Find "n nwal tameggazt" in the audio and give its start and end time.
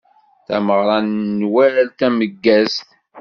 1.05-2.87